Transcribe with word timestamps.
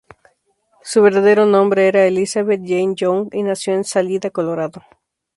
Su 0.81 1.03
verdadero 1.03 1.45
nombre 1.45 1.87
era 1.87 2.07
Elizabeth 2.07 2.61
Jane 2.65 2.93
Young, 2.95 3.27
y 3.35 3.43
nació 3.43 3.75
en 3.75 3.83
Salida, 3.83 4.31
Colorado. 4.31 4.81